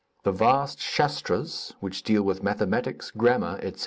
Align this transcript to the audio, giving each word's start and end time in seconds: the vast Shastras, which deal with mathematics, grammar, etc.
the 0.23 0.31
vast 0.31 0.79
Shastras, 0.79 1.75
which 1.79 2.01
deal 2.01 2.23
with 2.23 2.41
mathematics, 2.41 3.11
grammar, 3.11 3.59
etc. 3.61 3.79